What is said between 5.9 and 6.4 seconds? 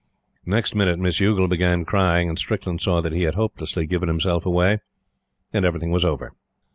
was over.